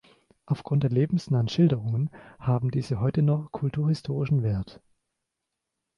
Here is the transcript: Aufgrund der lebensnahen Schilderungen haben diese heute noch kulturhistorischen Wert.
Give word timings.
Aufgrund 0.47 0.81
der 0.81 0.89
lebensnahen 0.89 1.47
Schilderungen 1.47 2.09
haben 2.39 2.71
diese 2.71 2.99
heute 2.99 3.21
noch 3.21 3.51
kulturhistorischen 3.51 4.41
Wert. 4.41 4.81